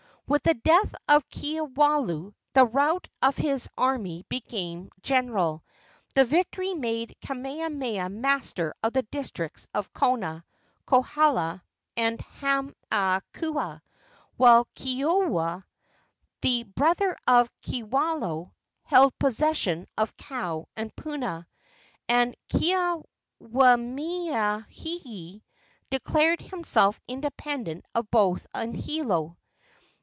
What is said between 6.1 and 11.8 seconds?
The victory made Kamehameha master of the districts of Kona, Kohala